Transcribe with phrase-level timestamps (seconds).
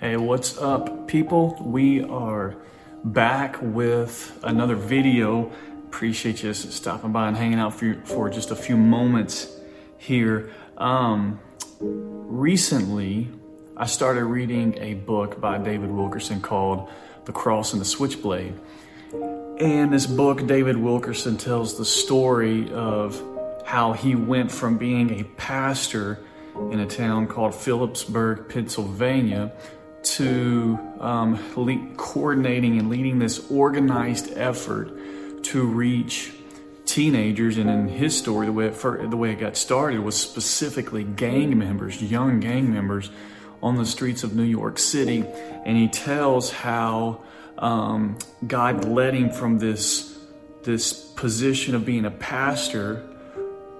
[0.00, 1.58] Hey, what's up, people?
[1.60, 2.56] We are
[3.04, 5.52] back with another video.
[5.88, 9.54] Appreciate you stopping by and hanging out for, for just a few moments
[9.98, 10.54] here.
[10.78, 11.38] Um,
[11.80, 13.28] recently,
[13.76, 16.88] I started reading a book by David Wilkerson called
[17.26, 18.54] The Cross and the Switchblade.
[19.12, 23.22] And this book, David Wilkerson tells the story of
[23.66, 26.20] how he went from being a pastor
[26.70, 29.52] in a town called Philipsburg, Pennsylvania,
[30.02, 34.90] to um, le- coordinating and leading this organized effort
[35.44, 36.32] to reach
[36.86, 37.58] teenagers.
[37.58, 41.58] And in his story, the way it, the way it got started was specifically gang
[41.58, 43.10] members, young gang members
[43.62, 45.24] on the streets of New York City.
[45.64, 47.22] And he tells how
[47.58, 50.18] um, God led him from this,
[50.62, 53.06] this position of being a pastor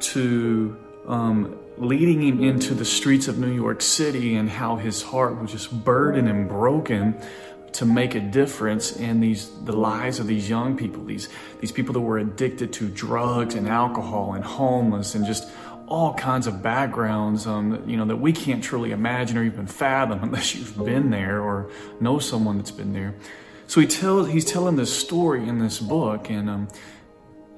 [0.00, 0.76] to
[1.06, 5.50] um, leading him into the streets of New York City and how his heart was
[5.50, 7.20] just burdened and broken
[7.72, 11.28] to make a difference in these the lives of these young people these
[11.60, 15.48] these people that were addicted to drugs and alcohol and homeless and just
[15.90, 20.20] all kinds of backgrounds um, you know that we can't truly imagine or even fathom
[20.22, 23.14] unless you've been there or know someone that's been there.
[23.66, 26.68] So he tells he's telling this story in this book and um,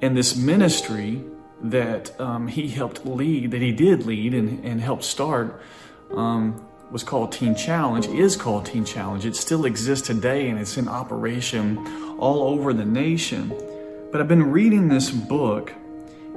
[0.01, 1.23] and this ministry
[1.63, 5.61] that um, he helped lead, that he did lead and, and helped start,
[6.15, 9.25] um, was called Teen Challenge, is called Teen Challenge.
[9.25, 11.79] It still exists today and it's in operation
[12.19, 13.49] all over the nation.
[14.11, 15.73] But I've been reading this book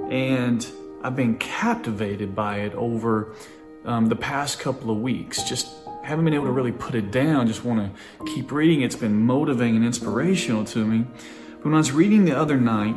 [0.09, 0.65] and
[1.03, 3.33] I've been captivated by it over
[3.83, 5.43] um, the past couple of weeks.
[5.43, 5.67] Just
[6.03, 8.81] haven't been able to really put it down, just want to keep reading.
[8.81, 11.05] It's been motivating and inspirational to me.
[11.57, 12.95] But when I was reading the other night,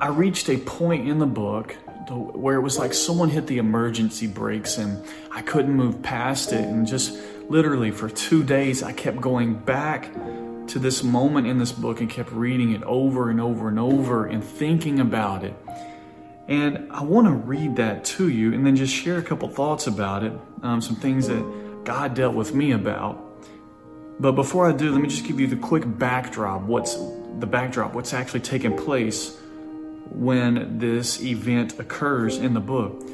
[0.00, 1.76] I reached a point in the book
[2.08, 6.64] where it was like someone hit the emergency brakes and I couldn't move past it.
[6.64, 7.18] And just
[7.48, 10.12] literally for two days, I kept going back
[10.68, 14.26] to this moment in this book and kept reading it over and over and over
[14.26, 15.54] and thinking about it.
[16.46, 19.88] And I want to read that to you and then just share a couple thoughts
[19.88, 20.32] about it,
[20.62, 23.20] um, some things that God dealt with me about.
[24.20, 26.62] But before I do, let me just give you the quick backdrop.
[26.62, 26.96] What's
[27.38, 27.94] the backdrop?
[27.94, 29.36] What's actually taking place
[30.10, 33.08] when this event occurs in the book.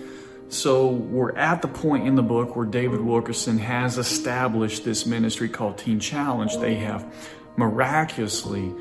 [0.49, 5.49] So we're at the point in the book where David Wilkerson has established this ministry
[5.49, 6.57] called Teen Challenge.
[6.59, 7.13] They have
[7.57, 8.73] miraculously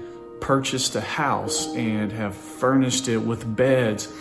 [0.42, 4.12] purchased a house and have furnished it with beds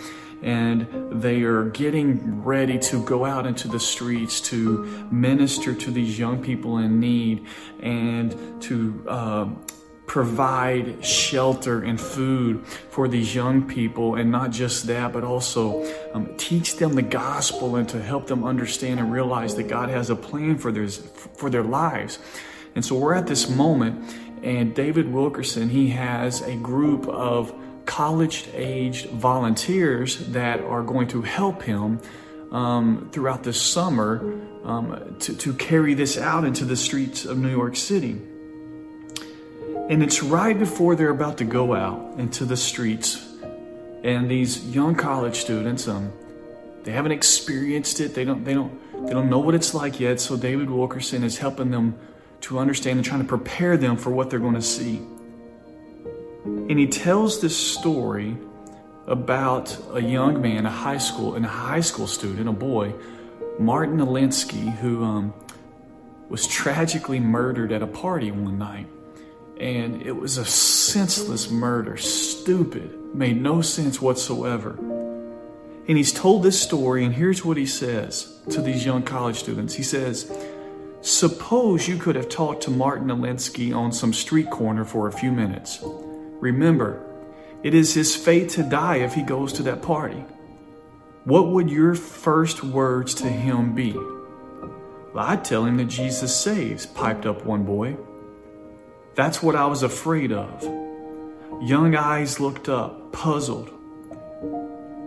[0.43, 6.19] and they are getting ready to go out into the streets to minister to these
[6.19, 7.45] young people in need
[7.81, 9.45] and to uh,
[10.13, 14.13] provide shelter and food for these young people.
[14.13, 18.43] And not just that, but also um, teach them the gospel and to help them
[18.43, 22.19] understand and realize that God has a plan for their, for their lives.
[22.75, 27.51] And so we're at this moment, and David Wilkerson, he has a group of
[27.87, 31.99] college aged volunteers that are going to help him
[32.51, 37.49] um, throughout this summer um, to, to carry this out into the streets of New
[37.49, 38.21] York City.
[39.93, 43.29] And it's right before they're about to go out into the streets.
[44.03, 46.11] And these young college students, um,
[46.81, 48.15] they haven't experienced it.
[48.15, 50.19] They don't, they don't, they don't know what it's like yet.
[50.19, 51.95] So David Wilkerson is helping them
[52.41, 54.95] to understand and trying to prepare them for what they're going to see.
[56.43, 58.35] And he tells this story
[59.05, 62.95] about a young man, a high school, and a high school student, a boy,
[63.59, 65.35] Martin Alinsky, who um,
[66.29, 68.87] was tragically murdered at a party one night
[69.59, 74.77] and it was a senseless murder, stupid, made no sense whatsoever.
[75.87, 79.73] And he's told this story, and here's what he says to these young college students.
[79.73, 80.31] He says,
[81.01, 85.31] Suppose you could have talked to Martin Alinsky on some street corner for a few
[85.31, 85.79] minutes.
[85.83, 87.05] Remember,
[87.61, 90.23] it is his fate to die if he goes to that party.
[91.25, 93.91] What would your first words to him be?
[93.91, 97.97] Well, I'd tell him that Jesus saves, piped up one boy.
[99.15, 100.63] That's what I was afraid of.
[101.61, 103.69] Young eyes looked up, puzzled.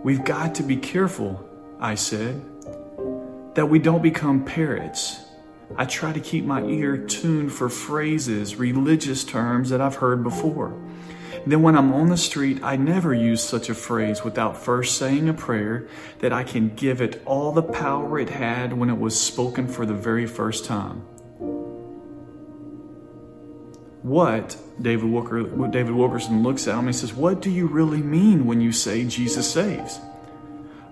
[0.01, 1.45] We've got to be careful,
[1.77, 2.41] I said,
[3.55, 5.19] that we don't become parrots.
[5.75, 10.81] I try to keep my ear tuned for phrases, religious terms that I've heard before.
[11.45, 15.27] Then, when I'm on the street, I never use such a phrase without first saying
[15.27, 15.87] a prayer
[16.19, 19.85] that I can give it all the power it had when it was spoken for
[19.85, 21.05] the very first time
[24.07, 28.45] what David Walker, David Wilkerson looks at him and says, What do you really mean
[28.45, 29.99] when you say Jesus saves?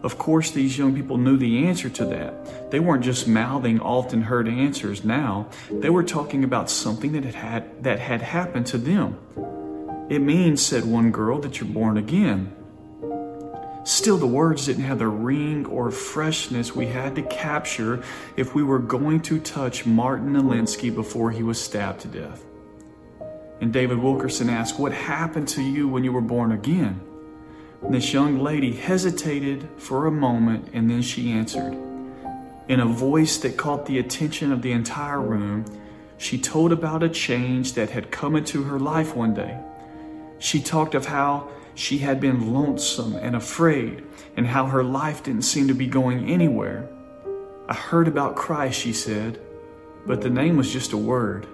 [0.03, 2.69] Of course, these young people knew the answer to that.
[2.69, 5.47] They weren't just mouthing often heard answers now.
[5.71, 9.17] They were talking about something that had, that had happened to them.
[10.09, 12.55] It means, said one girl, that you're born again.
[13.83, 18.03] Still, the words didn't have the ring or freshness we had to capture
[18.37, 22.43] if we were going to touch Martin Alinsky before he was stabbed to death.
[23.61, 27.01] And David Wilkerson asked, What happened to you when you were born again?
[27.81, 31.73] And this young lady hesitated for a moment and then she answered.
[32.67, 35.65] In a voice that caught the attention of the entire room,
[36.17, 39.59] she told about a change that had come into her life one day.
[40.39, 44.03] She talked of how she had been lonesome and afraid
[44.35, 46.89] and how her life didn't seem to be going anywhere.
[47.67, 49.39] I heard about Christ, she said,
[50.05, 51.47] but the name was just a word.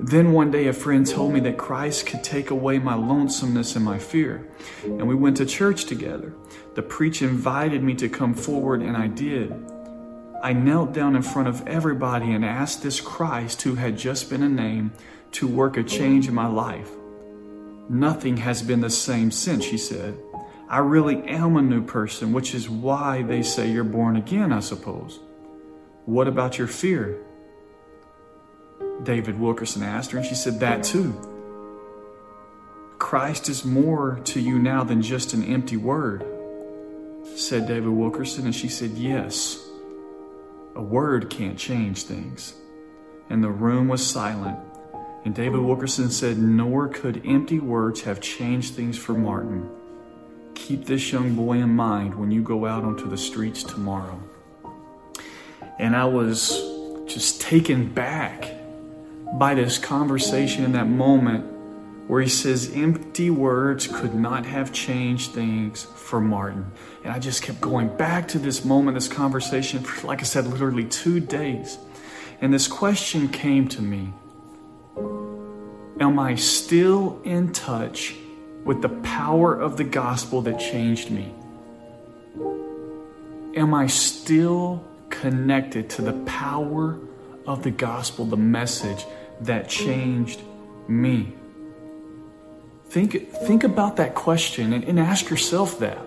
[0.00, 3.84] Then one day a friend told me that Christ could take away my lonesomeness and
[3.84, 4.46] my fear.
[4.84, 6.32] And we went to church together.
[6.74, 9.52] The preacher invited me to come forward, and I did.
[10.40, 14.44] I knelt down in front of everybody and asked this Christ, who had just been
[14.44, 14.92] a name,
[15.32, 16.90] to work a change in my life.
[17.88, 20.16] Nothing has been the same since, she said.
[20.68, 24.60] I really am a new person, which is why they say you're born again, I
[24.60, 25.18] suppose.
[26.04, 27.18] What about your fear?
[29.02, 31.14] David Wilkerson asked her, and she said, That too.
[32.98, 36.24] Christ is more to you now than just an empty word,
[37.36, 39.64] said David Wilkerson, and she said, Yes.
[40.74, 42.54] A word can't change things.
[43.30, 44.58] And the room was silent.
[45.24, 49.68] And David Wilkerson said, Nor could empty words have changed things for Martin.
[50.54, 54.20] Keep this young boy in mind when you go out onto the streets tomorrow.
[55.78, 56.60] And I was
[57.06, 58.57] just taken back
[59.34, 61.44] by this conversation in that moment
[62.08, 66.72] where he says empty words could not have changed things for Martin.
[67.04, 70.46] And I just kept going back to this moment, this conversation for, like I said,
[70.46, 71.78] literally two days.
[72.40, 74.14] And this question came to me
[76.00, 78.14] Am I still in touch
[78.64, 81.34] with the power of the gospel that changed me?
[83.54, 86.98] Am I still connected to the power
[87.48, 89.04] of the gospel, the message
[89.40, 90.42] that changed
[90.86, 91.32] me?
[92.88, 95.98] Think, think about that question and, and ask yourself that.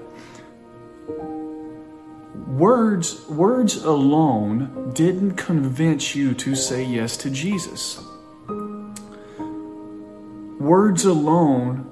[2.47, 8.03] Words, words alone didn't convince you to say yes to Jesus.
[10.59, 11.87] Words alone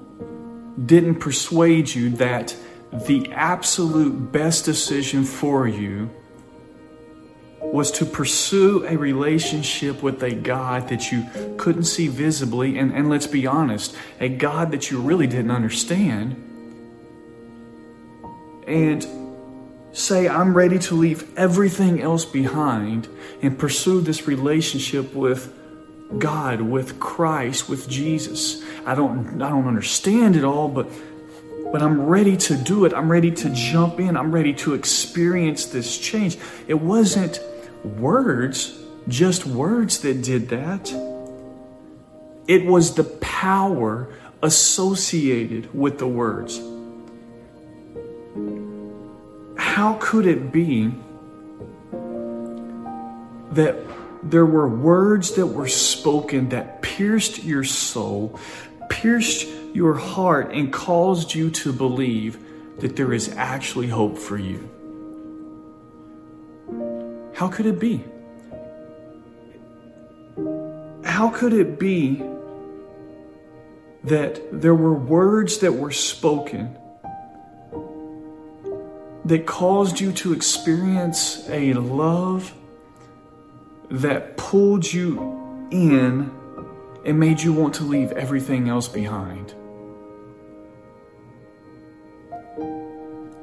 [0.86, 2.56] didn't persuade you that
[2.92, 6.10] the absolute best decision for you
[7.72, 11.26] was to pursue a relationship with a God that you
[11.58, 16.36] couldn't see visibly, and, and let's be honest, a God that you really didn't understand,
[18.68, 19.06] and
[19.92, 23.08] say, I'm ready to leave everything else behind
[23.42, 25.54] and pursue this relationship with
[26.18, 28.64] God, with Christ, with Jesus.
[28.86, 30.90] I don't I don't understand it all, but
[31.72, 32.94] but I'm ready to do it.
[32.94, 34.18] I'm ready to jump in.
[34.18, 36.38] I'm ready to experience this change.
[36.68, 37.40] It wasn't
[37.84, 38.78] words,
[39.08, 40.92] just words that did that.
[42.48, 44.10] It was the power
[44.42, 46.60] associated with the words.
[49.58, 50.92] How could it be
[53.52, 53.76] that
[54.24, 58.40] there were words that were spoken that pierced your soul,
[58.90, 62.38] pierced your heart, and caused you to believe
[62.80, 64.70] that there is actually hope for you?
[67.40, 68.04] How could it be?
[71.06, 72.22] How could it be
[74.04, 76.78] that there were words that were spoken
[79.24, 82.54] that caused you to experience a love
[83.90, 86.30] that pulled you in
[87.06, 89.54] and made you want to leave everything else behind?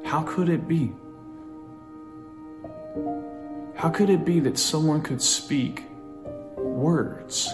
[0.05, 0.93] How could it be?
[3.77, 5.83] How could it be that someone could speak
[6.55, 7.47] words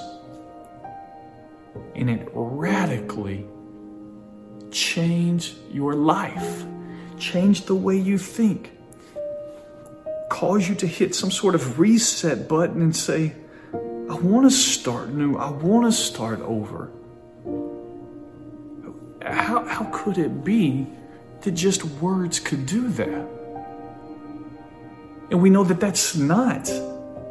[1.96, 3.46] and it radically
[4.72, 6.66] change your life,
[7.18, 8.72] change the way you think,
[10.30, 13.34] cause you to hit some sort of reset button and say,
[13.74, 16.90] I want to start new, I want to start over?
[19.22, 20.88] How, how could it be
[21.42, 23.43] that just words could do that?
[25.34, 26.70] And we know that that's not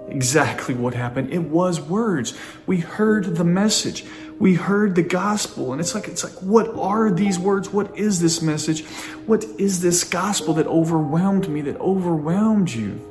[0.08, 1.32] exactly what happened.
[1.32, 2.36] It was words.
[2.66, 4.04] We heard the message.
[4.40, 5.70] We heard the gospel.
[5.70, 7.70] And it's like, it's like, what are these words?
[7.70, 8.84] What is this message?
[9.26, 13.08] What is this gospel that overwhelmed me, that overwhelmed you?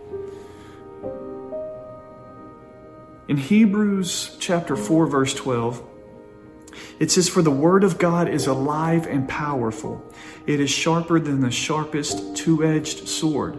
[3.30, 5.82] In Hebrews chapter 4, verse 12,
[7.00, 10.04] it says, For the word of God is alive and powerful.
[10.46, 13.58] It is sharper than the sharpest two edged sword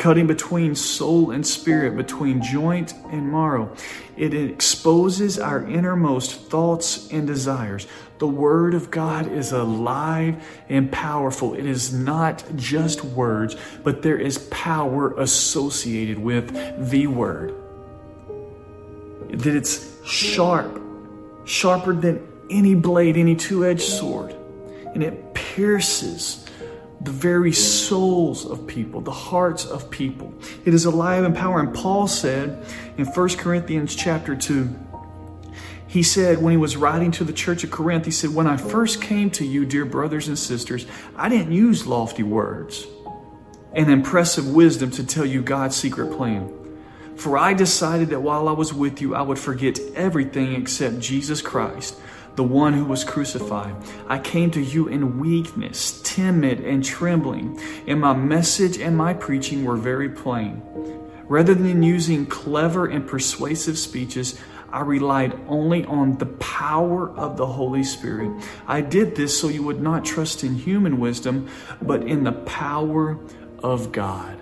[0.00, 3.70] cutting between soul and spirit, between joint and marrow.
[4.16, 7.86] It exposes our innermost thoughts and desires.
[8.18, 11.52] The Word of God is alive and powerful.
[11.52, 17.54] It is not just words, but there is power associated with the Word.
[19.28, 20.80] That it's sharp,
[21.44, 24.34] sharper than any blade, any two edged sword,
[24.94, 26.46] and it pierces
[27.00, 30.34] the very souls of people, the hearts of people.
[30.64, 31.60] It is alive and power.
[31.60, 32.64] And Paul said
[32.98, 34.68] in 1 Corinthians chapter 2,
[35.86, 38.56] he said when he was writing to the church of Corinth, he said, When I
[38.56, 42.86] first came to you, dear brothers and sisters, I didn't use lofty words
[43.72, 46.56] and impressive wisdom to tell you God's secret plan.
[47.16, 51.42] For I decided that while I was with you, I would forget everything except Jesus
[51.42, 51.98] Christ
[52.40, 53.76] the one who was crucified.
[54.08, 59.62] I came to you in weakness, timid and trembling, and my message and my preaching
[59.62, 60.62] were very plain.
[61.24, 64.40] Rather than using clever and persuasive speeches,
[64.72, 68.42] I relied only on the power of the Holy Spirit.
[68.66, 71.46] I did this so you would not trust in human wisdom,
[71.82, 73.18] but in the power
[73.62, 74.40] of God.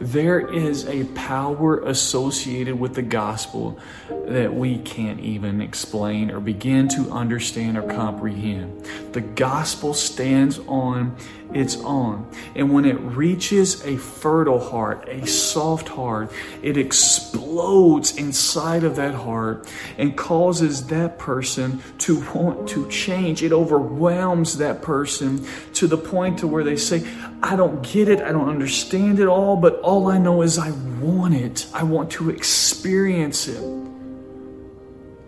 [0.00, 3.78] There is a power associated with the gospel
[4.26, 8.86] that we can't even explain or begin to understand or comprehend.
[9.12, 11.16] The gospel stands on
[11.52, 12.30] its own.
[12.54, 16.30] And when it reaches a fertile heart, a soft heart,
[16.62, 23.42] it explodes inside of that heart and causes that person to want to change.
[23.42, 27.06] It overwhelms that person to the point to where they say,
[27.42, 30.70] I don't get it, I don't understand it all, but all I know is I
[31.00, 31.66] want it.
[31.72, 33.62] I want to experience it.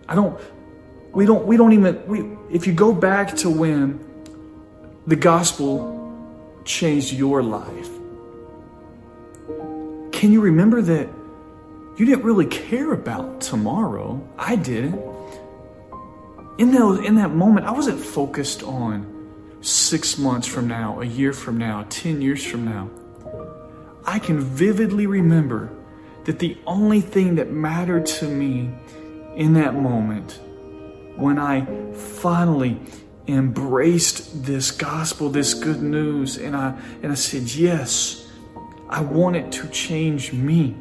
[0.07, 0.39] I don't
[1.11, 3.99] we don't we don't even we if you go back to when
[5.07, 5.71] the gospel
[6.63, 7.89] changed your life.
[10.11, 11.09] Can you remember that
[11.97, 14.21] you didn't really care about tomorrow?
[14.37, 15.01] I didn't.
[16.59, 19.07] In that, in that moment, I wasn't focused on
[19.61, 22.91] six months from now, a year from now, 10 years from now.
[24.05, 25.69] I can vividly remember
[26.25, 28.71] that the only thing that mattered to me
[29.35, 30.39] in that moment
[31.15, 32.79] when I finally
[33.27, 38.27] embraced this gospel, this good news, and I and I said, Yes,
[38.89, 40.75] I want it to change me.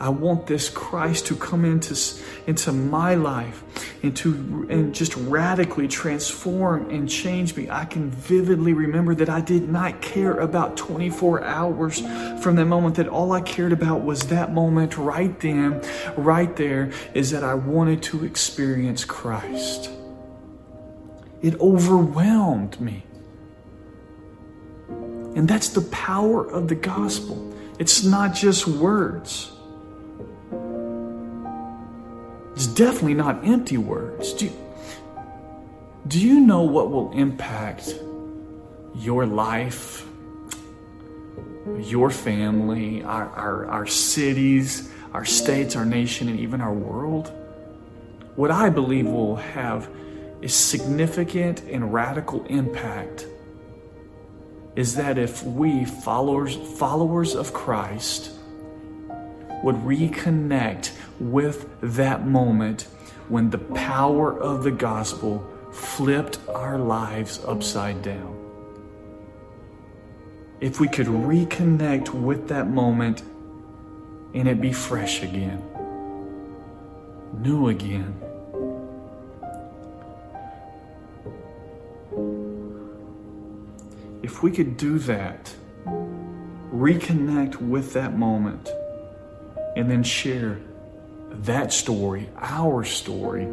[0.00, 1.96] I want this Christ to come into,
[2.46, 3.64] into my life
[4.02, 7.68] and to and just radically transform and change me.
[7.68, 12.00] I can vividly remember that I did not care about 24 hours
[12.42, 15.82] from that moment, that all I cared about was that moment right then,
[16.16, 19.90] right there, is that I wanted to experience Christ.
[21.42, 23.04] It overwhelmed me.
[25.34, 27.54] And that's the power of the gospel.
[27.78, 29.52] It's not just words.
[32.58, 34.32] It's definitely not empty words.
[34.32, 34.52] Do you,
[36.08, 37.94] do you know what will impact
[38.96, 40.04] your life,
[41.78, 47.30] your family, our, our, our cities, our states, our nation, and even our world?
[48.34, 49.88] What I believe will have
[50.42, 53.24] a significant and radical impact
[54.74, 58.32] is that if we followers followers of Christ
[59.62, 62.82] would reconnect with that moment
[63.28, 68.34] when the power of the gospel flipped our lives upside down.
[70.60, 73.22] If we could reconnect with that moment
[74.34, 75.62] and it be fresh again,
[77.34, 78.20] new again
[84.28, 85.54] if we could do that,
[86.70, 88.70] reconnect with that moment,
[89.78, 90.58] and then share
[91.30, 93.46] that story, our story,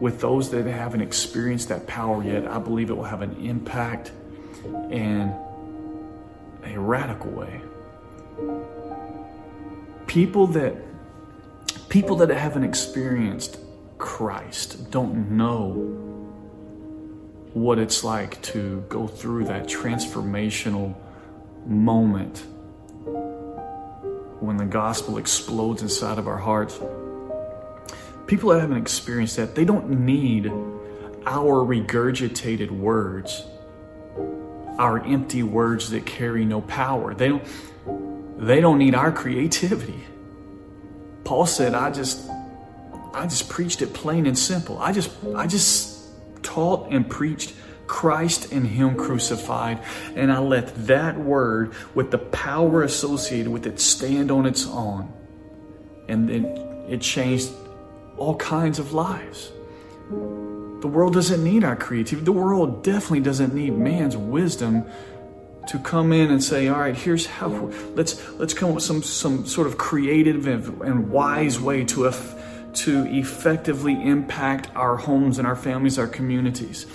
[0.00, 4.10] with those that haven't experienced that power yet, I believe it will have an impact
[4.90, 5.32] in
[6.64, 7.60] a radical way.
[10.08, 10.74] People that
[11.88, 13.58] people that haven't experienced
[13.98, 15.70] Christ don't know
[17.54, 20.96] what it's like to go through that transformational
[21.64, 22.44] moment
[24.40, 26.78] when the gospel explodes inside of our hearts.
[28.26, 30.46] People that haven't experienced that, they don't need
[31.26, 33.44] our regurgitated words,
[34.78, 37.14] our empty words that carry no power.
[37.14, 37.44] They don't
[38.38, 40.04] they don't need our creativity.
[41.24, 42.28] Paul said, I just
[43.14, 44.78] I just preached it plain and simple.
[44.78, 45.96] I just I just
[46.42, 47.54] taught and preached
[47.86, 49.82] Christ and Him crucified,
[50.14, 55.12] and I let that word with the power associated with it stand on its own.
[56.08, 56.44] And then
[56.88, 57.50] it changed
[58.16, 59.50] all kinds of lives.
[60.08, 62.24] The world doesn't need our creativity.
[62.24, 64.84] The world definitely doesn't need man's wisdom
[65.68, 67.72] to come in and say, "All right, here's how.
[67.94, 72.04] Let's let's come up with some some sort of creative and, and wise way to
[72.76, 76.86] to effectively impact our homes and our families, our communities."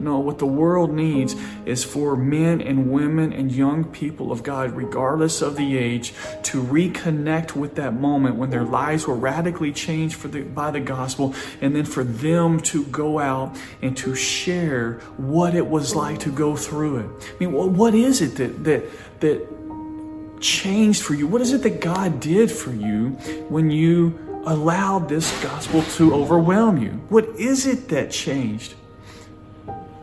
[0.00, 1.34] No, what the world needs
[1.66, 6.14] is for men and women and young people of God, regardless of the age,
[6.44, 11.34] to reconnect with that moment when their lives were radically changed the, by the gospel,
[11.60, 16.30] and then for them to go out and to share what it was like to
[16.30, 17.10] go through it.
[17.34, 18.84] I mean, what, what is it that that
[19.20, 21.26] that changed for you?
[21.26, 23.10] What is it that God did for you
[23.48, 26.90] when you allowed this gospel to overwhelm you?
[27.08, 28.74] What is it that changed?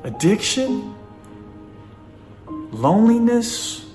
[0.05, 0.95] addiction,
[2.47, 3.85] loneliness,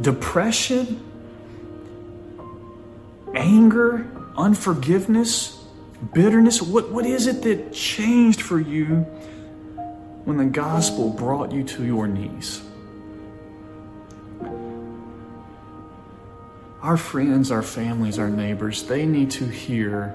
[0.00, 1.02] depression,
[3.34, 5.62] anger, unforgiveness,
[6.14, 6.62] bitterness?
[6.62, 9.00] What, what is it that changed for you
[10.24, 12.62] when the gospel brought you to your knees?
[16.86, 20.14] Our friends, our families, our neighbors, they need to hear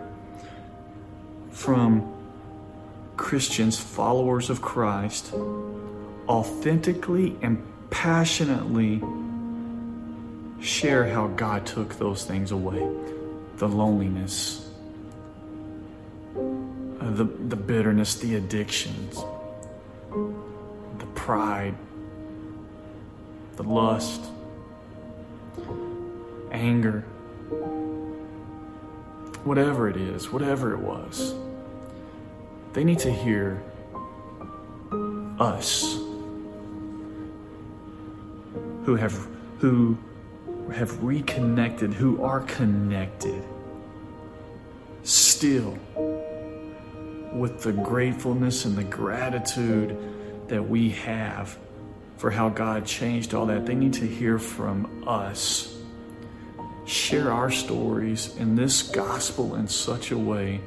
[1.50, 2.14] from
[3.18, 5.34] Christians, followers of Christ,
[6.30, 9.02] authentically and passionately
[10.62, 12.90] share how God took those things away.
[13.58, 14.72] The loneliness,
[16.38, 16.40] uh,
[17.12, 19.22] the, the bitterness, the addictions,
[21.00, 21.76] the pride,
[23.58, 24.22] the lust,
[26.52, 27.02] anger,
[29.44, 31.34] whatever it is, whatever it was.
[32.74, 33.62] They need to hear
[35.40, 35.98] us
[38.86, 39.28] who have
[39.60, 39.98] who
[40.74, 43.44] have reconnected, who are connected
[45.04, 45.78] still
[47.34, 49.98] with the gratefulness and the gratitude
[50.48, 51.58] that we have
[52.18, 53.66] for how God changed all that.
[53.66, 55.81] They need to hear from us.
[56.86, 60.62] Share our stories in this gospel in such a way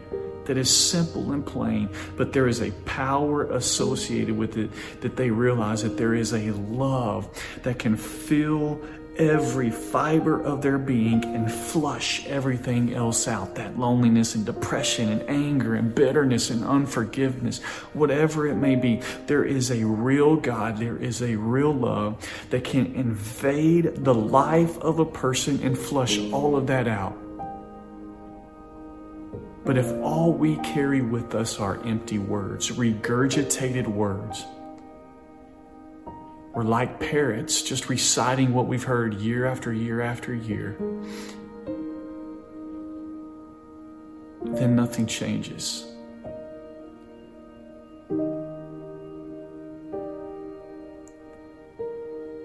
[0.45, 5.31] that is simple and plain, but there is a power associated with it that they
[5.31, 7.29] realize that there is a love
[7.63, 8.81] that can fill
[9.17, 15.23] every fiber of their being and flush everything else out that loneliness and depression and
[15.29, 17.61] anger and bitterness and unforgiveness,
[17.93, 19.01] whatever it may be.
[19.27, 24.77] There is a real God, there is a real love that can invade the life
[24.79, 27.17] of a person and flush all of that out.
[29.65, 34.45] But if all we carry with us are empty words, regurgitated words,
[36.55, 40.77] we're like parrots just reciting what we've heard year after year after year,
[44.45, 45.87] then nothing changes.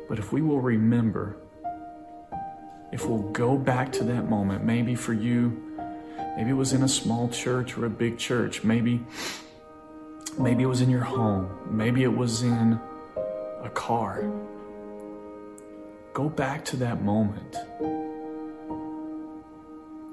[0.08, 1.38] But if we will remember,
[2.92, 5.70] if we'll go back to that moment, maybe for you,
[6.40, 8.64] Maybe it was in a small church or a big church.
[8.64, 9.02] Maybe
[10.38, 11.50] maybe it was in your home.
[11.70, 12.80] Maybe it was in
[13.64, 14.24] a car.
[16.14, 17.58] Go back to that moment.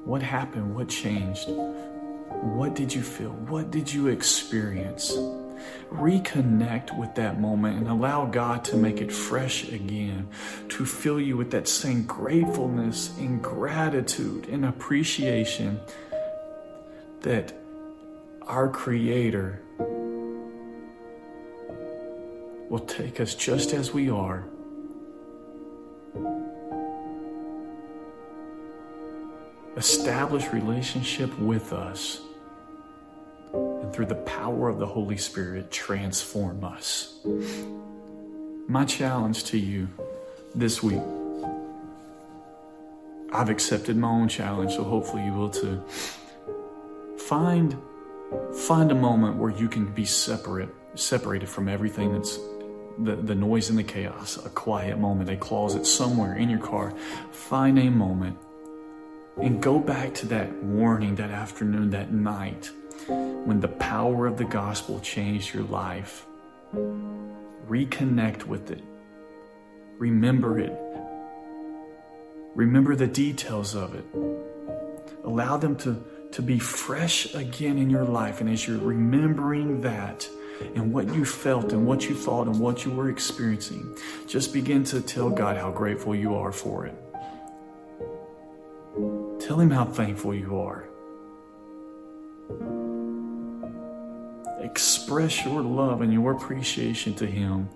[0.04, 0.74] What happened?
[0.74, 1.48] What changed?
[1.48, 3.30] What did you feel?
[3.30, 5.12] What did you experience?
[5.90, 10.28] Reconnect with that moment and allow God to make it fresh again,
[10.68, 15.80] to fill you with that same gratefulness and gratitude and appreciation
[17.22, 17.52] that
[18.42, 19.60] our Creator
[22.68, 24.44] will take us just as we are.
[29.76, 32.20] Establish relationship with us
[33.52, 37.20] and through the power of the Holy Spirit transform us.
[38.68, 39.88] My challenge to you
[40.54, 41.02] this week
[43.32, 45.82] I've accepted my own challenge, so hopefully you will too
[47.18, 47.76] find
[48.66, 52.38] find a moment where you can be separate separated from everything that's
[52.98, 56.92] the, the noise and the chaos a quiet moment a closet somewhere in your car
[57.30, 58.36] find a moment
[59.40, 62.70] And go back to that morning, that afternoon, that night
[63.06, 66.24] when the power of the gospel changed your life.
[67.68, 68.82] Reconnect with it.
[69.98, 70.72] Remember it.
[72.54, 74.06] Remember the details of it.
[75.24, 78.40] Allow them to, to be fresh again in your life.
[78.40, 80.26] And as you're remembering that,
[80.74, 84.84] and what you felt and what you thought and what you were experiencing, just begin
[84.84, 86.94] to tell God how grateful you are for it.
[89.40, 90.88] Tell Him how thankful you are.
[94.60, 97.68] Express your love and your appreciation to Him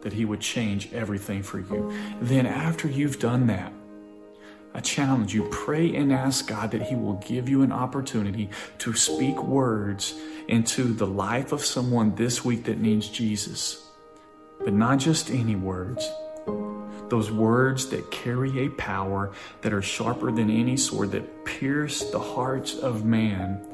[0.00, 1.92] that He would change everything for you.
[2.20, 3.72] Then, after you've done that,
[4.74, 8.92] I challenge you, pray and ask God that He will give you an opportunity to
[8.92, 10.14] speak words
[10.48, 13.88] into the life of someone this week that needs Jesus.
[14.58, 16.10] But not just any words,
[17.08, 19.30] those words that carry a power
[19.62, 23.64] that are sharper than any sword that pierce the hearts of man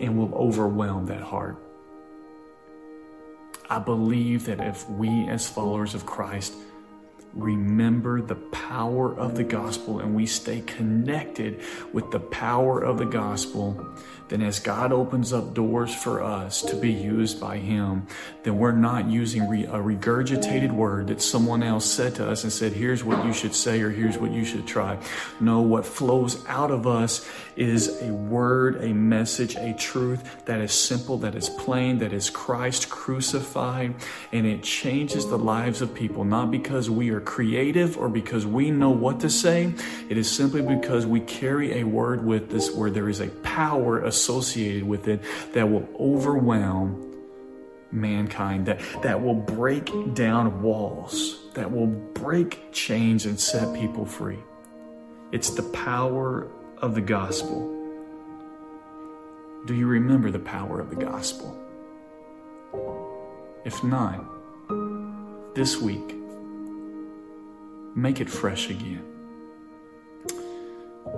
[0.00, 1.56] and will overwhelm that heart.
[3.70, 6.54] I believe that if we, as followers of Christ,
[7.38, 11.60] remember the power of the gospel and we stay connected
[11.92, 13.86] with the power of the gospel,
[14.28, 18.06] then as God opens up doors for us to be used by Him,
[18.42, 22.72] then we're not using a regurgitated word that someone else said to us and said,
[22.72, 24.98] here's what you should say or here's what you should try.
[25.40, 30.72] No, what flows out of us is a word, a message, a truth that is
[30.72, 33.94] simple, that is plain, that is Christ crucified,
[34.32, 38.70] and it changes the lives of people, not because we are creative or because we
[38.70, 39.72] know what to say.
[40.08, 44.02] It is simply because we carry a word with us where there is a power,
[44.02, 47.04] associated with it that will overwhelm
[47.92, 54.38] mankind, that, that will break down walls, that will break chains and set people free.
[55.30, 57.60] It's the power of the gospel.
[59.66, 61.54] Do you remember the power of the gospel?
[63.66, 64.24] If not,
[65.54, 66.17] this week,
[68.00, 69.04] make it fresh again.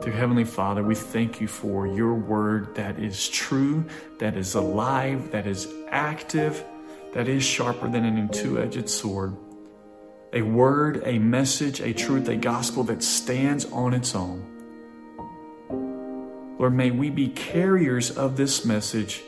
[0.02, 3.84] Dear Heavenly Father, we thank you for your word that is true,
[4.18, 6.64] that is alive, that is active,
[7.12, 9.36] that is sharper than any two edged sword.
[10.32, 14.46] A word, a message, a truth, a gospel that stands on its own.
[16.58, 19.22] Lord, may we be carriers of this message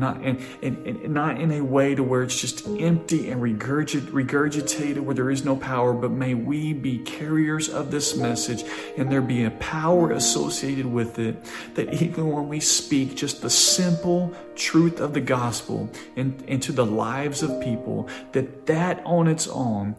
[0.00, 4.06] not in, in, in, not in a way to where it's just empty and regurgit,
[4.10, 8.64] regurgitated where there is no power but may we be carriers of this message
[8.96, 11.36] and there be a power associated with it
[11.74, 16.86] that even when we speak just the simple truth of the gospel in, into the
[16.86, 19.94] lives of people that that on its own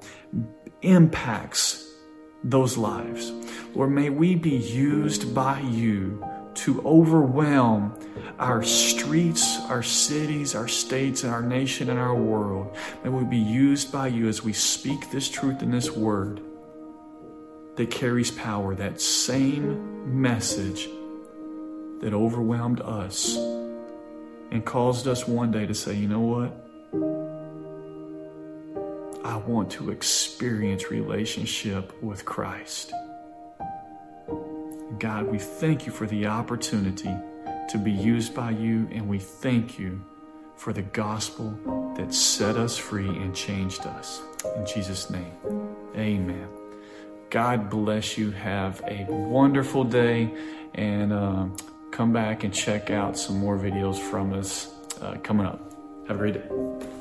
[0.82, 1.88] impacts
[2.44, 3.32] those lives.
[3.76, 7.96] Lord may we be used by you to overwhelm
[8.40, 12.76] our streets, our cities, our states, and our nation and our world.
[13.04, 16.42] May we be used by you as we speak this truth in this word
[17.76, 20.90] that carries power, that same message
[22.02, 23.38] that overwhelmed us
[24.52, 26.58] and caused us one day to say, you know what?
[29.24, 32.92] I want to experience relationship with Christ.
[35.00, 37.16] God, we thank you for the opportunity
[37.70, 40.02] to be used by you, and we thank you
[40.56, 41.58] for the gospel
[41.98, 44.22] that set us free and changed us.
[44.56, 45.32] In Jesus' name,
[45.96, 46.48] amen.
[47.30, 48.32] God bless you.
[48.32, 50.34] Have a wonderful day,
[50.76, 51.46] and uh,
[51.92, 55.60] come back and check out some more videos from us uh, coming up.
[56.08, 57.01] Have a great day.